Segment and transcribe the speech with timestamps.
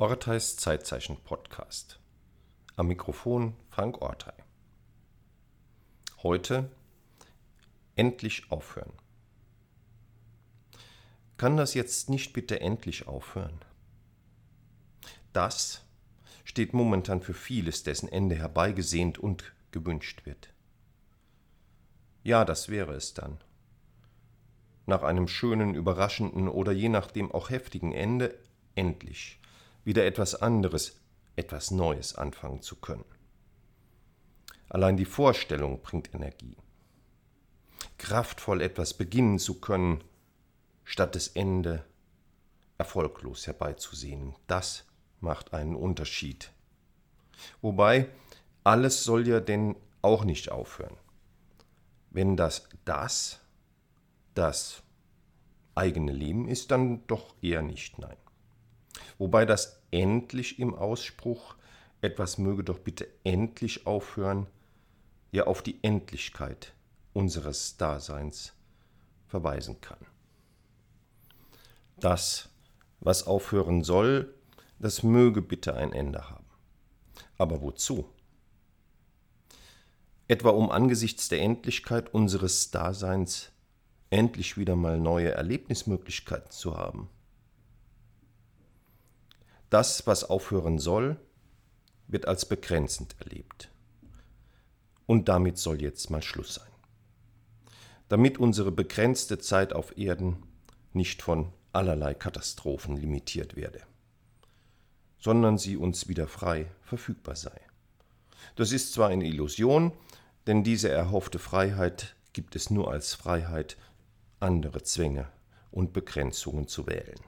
[0.00, 1.98] Orteis Zeitzeichen Podcast.
[2.76, 4.32] Am Mikrofon Frank Ortei.
[6.22, 6.70] Heute
[7.96, 8.92] endlich aufhören.
[11.36, 13.58] Kann das jetzt nicht bitte endlich aufhören?
[15.32, 15.82] Das
[16.44, 20.54] steht momentan für vieles, dessen Ende herbeigesehnt und gewünscht wird.
[22.22, 23.40] Ja, das wäre es dann.
[24.86, 28.38] Nach einem schönen, überraschenden oder je nachdem auch heftigen Ende
[28.76, 29.40] endlich
[29.88, 31.00] wieder etwas anderes,
[31.34, 33.06] etwas Neues anfangen zu können.
[34.68, 36.58] Allein die Vorstellung bringt Energie.
[37.96, 40.04] Kraftvoll etwas beginnen zu können,
[40.84, 41.86] statt das Ende
[42.76, 44.84] erfolglos herbeizusehen, das
[45.20, 46.52] macht einen Unterschied.
[47.62, 48.10] Wobei,
[48.64, 50.98] alles soll ja denn auch nicht aufhören.
[52.10, 53.40] Wenn das das,
[54.34, 54.82] das
[55.74, 58.18] eigene Leben ist, dann doch eher nicht, nein.
[59.16, 61.56] Wobei das endlich im Ausspruch,
[62.00, 64.46] etwas möge doch bitte endlich aufhören,
[65.32, 66.72] ja auf die Endlichkeit
[67.12, 68.52] unseres Daseins
[69.26, 69.98] verweisen kann.
[71.96, 72.48] Das,
[73.00, 74.34] was aufhören soll,
[74.78, 76.46] das möge bitte ein Ende haben.
[77.36, 78.08] Aber wozu?
[80.28, 83.50] Etwa um angesichts der Endlichkeit unseres Daseins
[84.10, 87.08] endlich wieder mal neue Erlebnismöglichkeiten zu haben
[89.70, 91.18] das, was aufhören soll,
[92.06, 93.70] wird als begrenzend erlebt.
[95.06, 96.68] Und damit soll jetzt mal Schluss sein.
[98.08, 100.42] Damit unsere begrenzte Zeit auf Erden
[100.92, 103.82] nicht von allerlei Katastrophen limitiert werde,
[105.18, 107.60] sondern sie uns wieder frei verfügbar sei.
[108.56, 109.92] Das ist zwar eine Illusion,
[110.46, 113.76] denn diese erhoffte Freiheit gibt es nur als Freiheit,
[114.40, 115.28] andere Zwänge
[115.70, 117.20] und Begrenzungen zu wählen.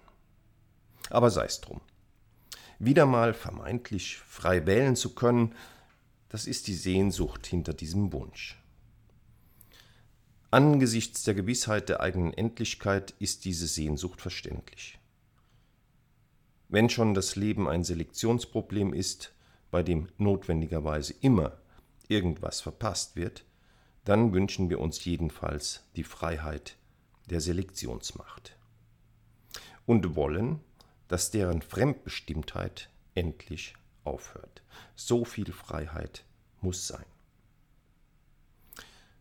[1.10, 1.82] Aber sei es drum
[2.80, 5.54] wieder mal vermeintlich frei wählen zu können,
[6.30, 8.58] das ist die Sehnsucht hinter diesem Wunsch.
[10.50, 14.98] Angesichts der Gewissheit der eigenen Endlichkeit ist diese Sehnsucht verständlich.
[16.69, 19.32] Wenn schon das Leben ein Selektionsproblem ist,
[19.70, 21.58] bei dem notwendigerweise immer
[22.08, 23.44] irgendwas verpasst wird,
[24.04, 26.76] dann wünschen wir uns jedenfalls die Freiheit
[27.26, 28.56] der Selektionsmacht.
[29.86, 30.60] Und wollen,
[31.10, 34.62] dass deren Fremdbestimmtheit endlich aufhört.
[34.94, 36.25] So viel Freiheit
[36.60, 37.04] muss sein.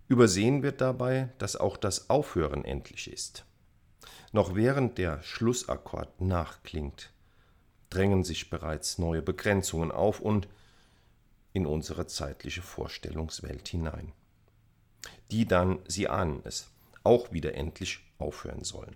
[0.07, 3.43] Übersehen wird dabei, dass auch das Aufhören endlich ist.
[4.31, 7.11] Noch während der Schlussakkord nachklingt,
[7.89, 10.47] drängen sich bereits neue Begrenzungen auf und
[11.53, 14.13] in unsere zeitliche Vorstellungswelt hinein,
[15.31, 16.67] die dann, Sie ahnen es,
[17.03, 18.95] auch wieder endlich aufhören sollen.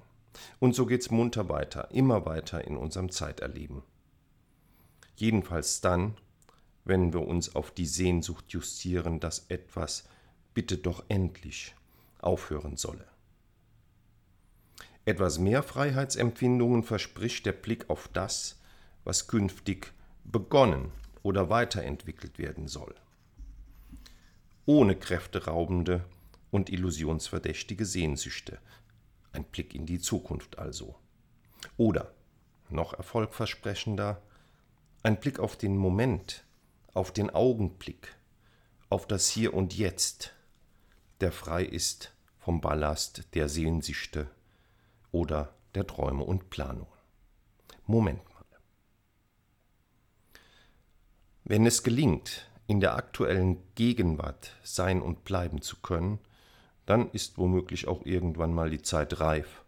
[0.60, 3.84] Und so geht's munter weiter, immer weiter in unserem Zeiterleben.
[5.16, 6.16] Jedenfalls dann,
[6.86, 10.06] wenn wir uns auf die Sehnsucht justieren, dass etwas
[10.54, 11.76] bitte doch endlich
[12.20, 13.08] aufhören solle.
[15.06, 18.60] Etwas mehr Freiheitsempfindungen verspricht der Blick auf das,
[19.04, 20.92] was künftig begonnen
[21.24, 22.96] oder weiterentwickelt werden soll.
[24.66, 26.06] Ohne kräfteraubende
[26.52, 28.60] und illusionsverdächtige Sehnsüchte,
[29.34, 30.96] ein Blick in die Zukunft also.
[31.78, 32.14] Oder,
[32.70, 34.22] noch erfolgversprechender,
[35.02, 36.46] ein Blick auf den Moment,
[36.94, 38.16] auf den Augenblick,
[38.90, 40.34] auf das Hier und Jetzt,
[41.20, 44.30] der frei ist vom Ballast der Sehnsüchte
[45.12, 46.88] oder der Träume und Planungen.
[47.86, 48.44] Moment mal.
[51.46, 56.20] Wenn es gelingt, in der aktuellen Gegenwart sein und bleiben zu können,
[56.86, 59.64] dann ist womöglich auch irgendwann mal die Zeit reif,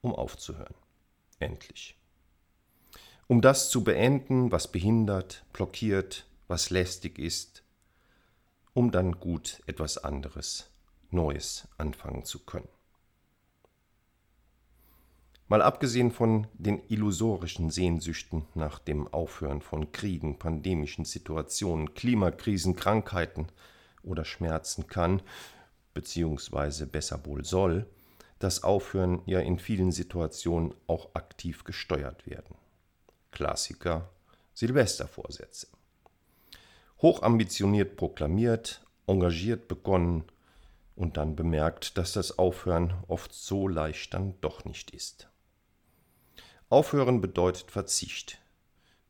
[0.00, 0.74] um aufzuhören.
[1.38, 1.96] Endlich.
[3.26, 7.62] Um das zu beenden, was behindert, blockiert, was lästig ist,
[8.74, 10.70] um dann gut etwas anderes,
[11.10, 12.68] Neues anfangen zu können.
[15.50, 23.48] Mal abgesehen von den illusorischen Sehnsüchten nach dem Aufhören von Kriegen, pandemischen Situationen, Klimakrisen, Krankheiten
[24.04, 25.22] oder Schmerzen kann,
[25.94, 27.86] beziehungsweise besser wohl soll,
[28.38, 32.56] das Aufhören ja in vielen Situationen auch aktiv gesteuert werden.
[33.32, 34.08] Klassiker
[34.54, 35.68] Silvestervorsätze.
[37.00, 40.24] Hochambitioniert proklamiert, engagiert begonnen
[40.96, 45.28] und dann bemerkt, dass das Aufhören oft so leicht dann doch nicht ist.
[46.68, 48.38] Aufhören bedeutet Verzicht,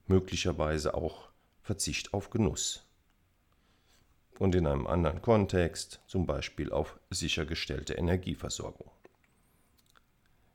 [0.07, 1.31] möglicherweise auch
[1.63, 2.85] Verzicht auf Genuss
[4.41, 8.91] und in einem anderen Kontext, zum Beispiel auf sichergestellte Energieversorgung.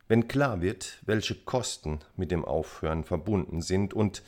[0.08, 4.24] Wenn klar wird, welche Kosten mit dem Aufhören verbunden sind und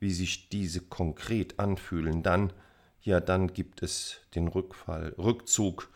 [0.00, 2.54] wie sich diese konkret anfühlen, dann,
[3.02, 5.90] ja, dann gibt es den Rückfall, Rückzug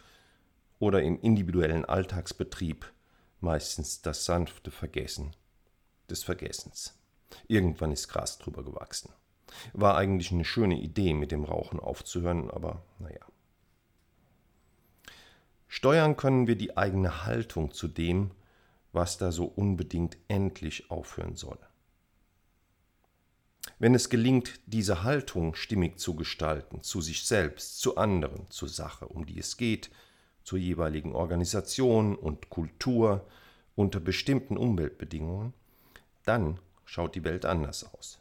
[0.79, 2.93] oder im individuellen Alltagsbetrieb
[3.41, 5.35] meistens das sanfte Vergessen
[6.11, 6.99] des Vergessens.
[7.49, 9.11] Irgendwann ist Gras drüber gewachsen.
[9.73, 13.21] War eigentlich eine schöne Idee, mit dem Rauchen aufzuhören, aber naja.
[15.69, 18.31] Steuern können wir die eigene Haltung zu dem,
[18.93, 21.59] was da so unbedingt endlich aufhören soll.
[23.79, 29.07] Wenn es gelingt, diese Haltung stimmig zu gestalten, zu sich selbst, zu anderen, zur Sache,
[29.07, 29.91] um die es geht,
[30.45, 33.27] zur jeweiligen Organisation und Kultur
[33.75, 35.53] unter bestimmten Umweltbedingungen,
[36.25, 38.19] dann schaut die Welt anders aus.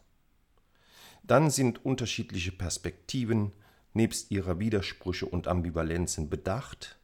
[1.28, 3.52] Dann sind unterschiedliche Perspektiven
[3.94, 7.00] nebst ihrer Widersprüche und Ambivalenzen bedacht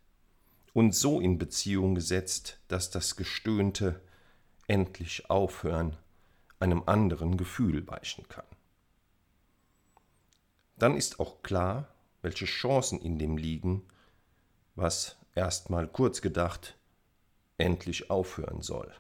[0.74, 4.02] und so in Beziehung gesetzt, dass das Gestöhnte
[4.68, 5.98] endlich aufhören,
[6.60, 8.46] einem anderen Gefühl weichen kann.
[10.78, 11.88] Dann ist auch klar,
[12.22, 13.84] welche Chancen in dem liegen,
[14.76, 16.78] was erstmal kurz gedacht
[17.58, 18.94] endlich aufhören soll.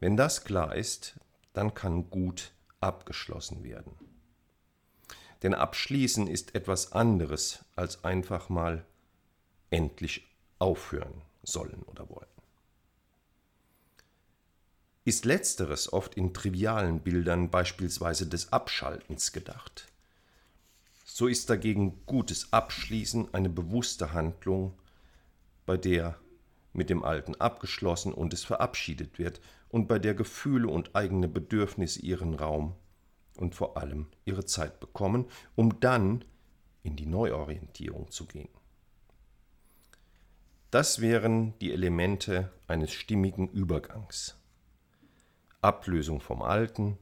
[0.00, 1.20] Wenn das klar ist,
[1.52, 2.52] dann kann gut
[2.84, 3.92] abgeschlossen werden.
[5.42, 8.84] Denn abschließen ist etwas anderes als einfach mal
[9.70, 10.28] endlich
[10.58, 12.26] aufhören sollen oder wollen.
[15.04, 19.86] Ist letzteres oft in trivialen Bildern beispielsweise des Abschaltens gedacht,
[21.04, 24.78] so ist dagegen gutes Abschließen eine bewusste Handlung,
[25.66, 26.18] bei der
[26.74, 32.00] mit dem Alten abgeschlossen und es verabschiedet wird und bei der Gefühle und eigene Bedürfnisse
[32.00, 32.74] ihren Raum
[33.36, 36.24] und vor allem ihre Zeit bekommen, um dann
[36.82, 38.50] in die Neuorientierung zu gehen.
[40.70, 44.36] Das wären die Elemente eines stimmigen Übergangs.
[45.60, 46.98] Ablösung vom Alten,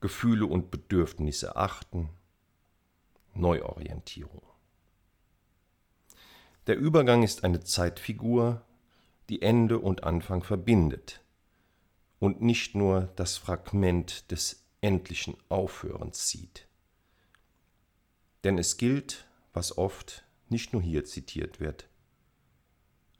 [0.00, 2.10] Gefühle und Bedürfnisse achten,
[3.32, 4.42] Neuorientierung.
[6.66, 8.62] Der Übergang ist eine Zeitfigur,
[9.28, 11.20] die Ende und Anfang verbindet
[12.18, 16.66] und nicht nur das Fragment des endlichen Aufhörens sieht.
[18.42, 21.88] Denn es gilt, was oft nicht nur hier zitiert wird,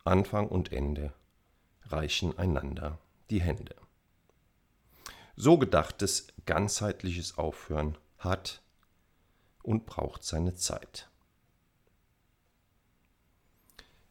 [0.04, 1.12] Anfang und Ende
[1.84, 2.98] reichen einander
[3.30, 3.76] die Hände.
[5.36, 8.62] So gedachtes ganzheitliches Aufhören hat
[9.62, 11.10] und braucht seine Zeit.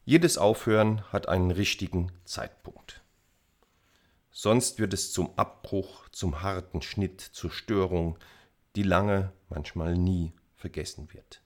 [0.08, 3.02] Jedes Aufhören hat einen richtigen Zeitpunkt.
[4.30, 8.20] Sonst wird es zum Abbruch, zum harten Schnitt, zur Störung,
[8.76, 11.42] die lange, manchmal nie vergessen wird.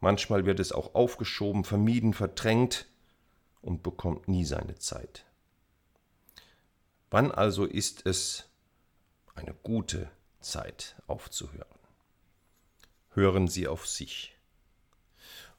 [0.00, 2.84] Manchmal wird es auch aufgeschoben, vermieden, verdrängt
[3.62, 5.24] und bekommt nie seine Zeit.
[7.08, 8.44] Wann also ist es
[9.34, 10.10] eine gute
[10.40, 11.78] Zeit aufzuhören?
[13.14, 14.37] Hören Sie auf sich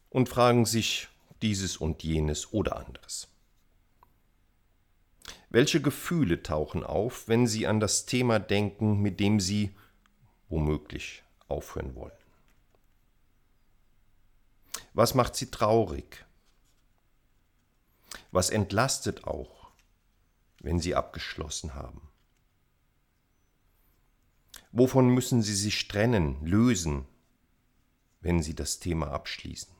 [0.09, 1.07] und fragen sich
[1.41, 3.27] dieses und jenes oder anderes.
[5.49, 9.75] Welche Gefühle tauchen auf, wenn Sie an das Thema denken, mit dem Sie
[10.49, 12.11] womöglich aufhören wollen?
[14.93, 16.25] Was macht sie traurig?
[18.31, 19.71] Was entlastet auch,
[20.59, 22.01] wenn sie abgeschlossen haben?
[24.71, 27.05] Wovon müssen sie sich trennen, lösen,
[28.21, 29.73] wenn sie das Thema abschließen?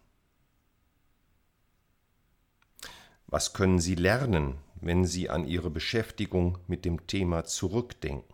[3.31, 8.33] Was können sie lernen, wenn sie an ihre Beschäftigung mit dem Thema zurückdenken?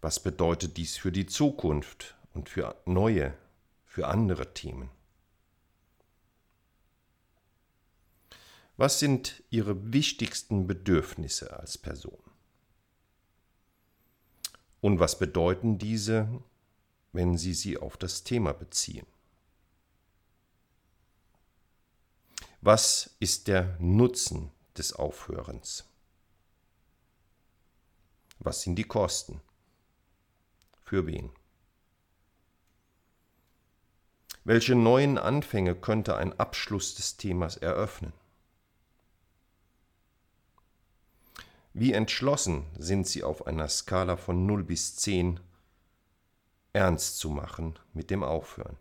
[0.00, 3.36] Was bedeutet dies für die Zukunft und für neue
[3.84, 4.90] für andere Themen?
[8.76, 12.18] Was sind Ihre wichtigsten Bedürfnisse als Person?
[14.80, 16.28] Und was bedeuten diese,
[17.12, 19.06] wenn Sie sie auf das Thema beziehen?
[22.66, 25.84] Was ist der Nutzen des Aufhörens?
[28.38, 29.42] Was sind die Kosten?
[30.82, 31.30] Für wen?
[34.44, 38.14] Welche neuen Anfänge könnte ein Abschluss des Themas eröffnen?
[41.74, 45.38] Wie entschlossen sind Sie auf einer Skala von 0 bis 10
[46.72, 48.78] ernst zu machen mit dem Aufhören?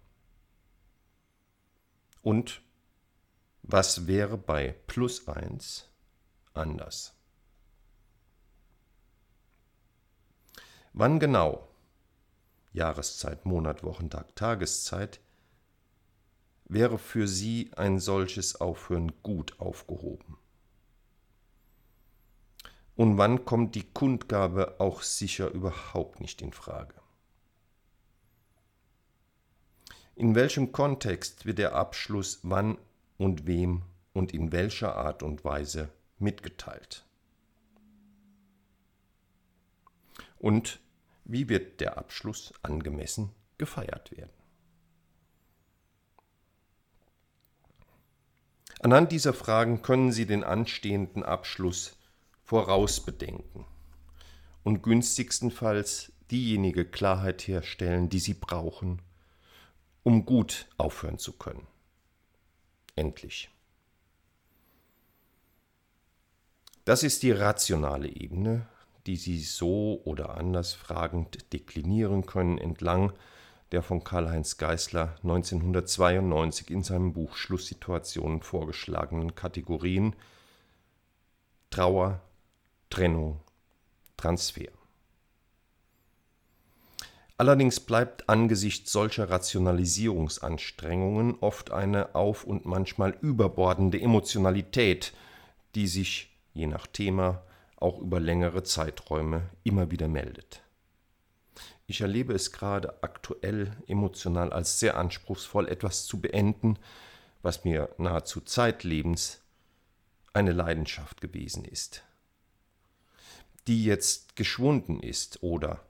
[2.22, 2.62] Und
[3.64, 5.90] was wäre bei plus 1
[6.54, 7.14] anders?
[10.92, 11.68] Wann genau,
[12.74, 15.20] Jahreszeit, Monat, Wochentag, Tageszeit,
[16.66, 20.38] wäre für sie ein solches Aufhören gut aufgehoben.
[22.96, 26.94] Und wann kommt die Kundgabe auch sicher überhaupt nicht in Frage?
[30.16, 32.78] In welchem Kontext wird der Abschluss wann
[33.18, 35.90] und wem und in welcher Art und Weise
[36.20, 37.06] mitgeteilt?
[40.38, 40.80] Und
[41.26, 44.44] wie wird der Abschluss angemessen gefeiert werden?
[48.82, 51.98] Anhand dieser Fragen können Sie den anstehenden Abschluss
[52.44, 53.66] vorausbedenken
[54.64, 59.02] und günstigstenfalls diejenige Klarheit herstellen, die Sie brauchen,
[60.04, 61.66] um gut aufhören zu können.
[62.96, 63.50] Endlich.
[66.86, 68.68] Das ist die rationale Ebene,
[69.06, 73.14] die Sie so oder anders fragend deklinieren können entlang
[73.74, 80.16] der von Karl-Heinz Geißler 1992 in seinem Buch Schlusssituationen vorgeschlagenen Kategorien
[81.72, 82.22] Trauer,
[82.92, 83.42] Trennung,
[84.16, 84.70] Transfer.
[87.38, 95.14] Allerdings bleibt angesichts solcher Rationalisierungsanstrengungen oft eine auf und manchmal überbordende Emotionalität,
[95.74, 97.42] die sich, je nach Thema,
[97.78, 100.62] auch über längere Zeiträume immer wieder meldet.
[101.88, 106.78] Ich erlebe es gerade aktuell emotional als sehr anspruchsvoll, etwas zu beenden,
[107.42, 109.42] was mir nahezu zeitlebens
[110.34, 112.04] eine Leidenschaft gewesen ist,
[113.68, 115.84] die jetzt geschwunden ist oder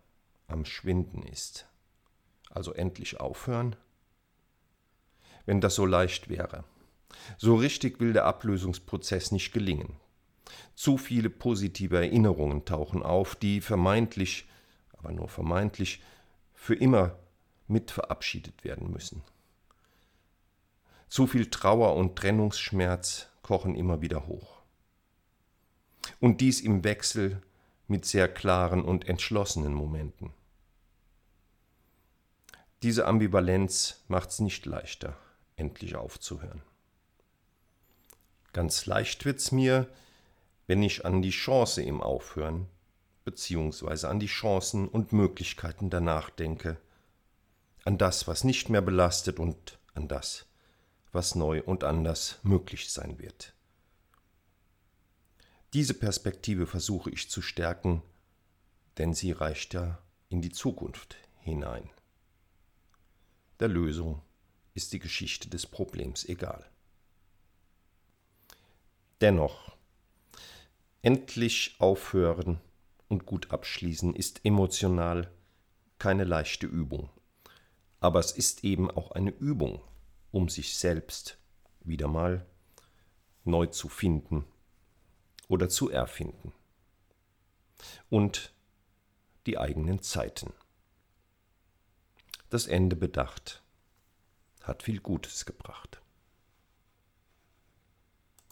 [0.48, 1.68] am Schwinden ist.
[2.50, 3.76] Also endlich aufhören?
[5.46, 6.64] Wenn das so leicht wäre.
[7.38, 9.98] So richtig will der Ablösungsprozess nicht gelingen.
[10.76, 14.48] Zu viele positive Erinnerungen tauchen auf, die vermeintlich,
[14.98, 16.02] aber nur vermeintlich,
[16.54, 17.18] für immer
[17.68, 19.24] mit verabschiedet werden müssen.
[21.08, 24.62] Zu viel Trauer und Trennungsschmerz kochen immer wieder hoch.
[26.20, 27.42] Und dies im Wechsel
[27.88, 30.34] mit sehr klaren und entschlossenen Momenten.
[32.82, 35.18] Diese Ambivalenz macht's nicht leichter,
[35.56, 36.62] endlich aufzuhören.
[38.52, 39.88] Ganz leicht wird's mir,
[40.68, 42.68] wenn ich an die Chance im Aufhören
[43.24, 46.78] beziehungsweise an die Chancen und Möglichkeiten danach denke,
[47.86, 50.46] an das, was nicht mehr belastet und an das,
[51.12, 53.54] was neu und anders möglich sein wird.
[55.74, 58.02] Diese Perspektive versuche ich zu stärken,
[58.98, 60.00] denn sie reicht ja
[60.30, 61.90] in die Zukunft hinein
[63.64, 64.22] der Lösung
[64.74, 66.70] ist die Geschichte des Problems egal.
[69.22, 69.78] Dennoch,
[71.02, 72.60] endlich aufhören
[73.08, 75.32] und gut abschließen ist emotional
[75.98, 77.10] keine leichte Übung.
[78.02, 79.82] Aber es ist eben auch eine Übung,
[80.32, 81.38] um sich selbst
[81.86, 82.46] wieder mal
[83.46, 84.44] neu zu finden
[85.48, 86.54] oder zu erfinden.
[88.10, 88.54] Und
[89.46, 90.54] die eigenen Zeiten
[92.54, 93.64] das Ende bedacht,
[94.62, 96.03] hat viel Gutes gebracht.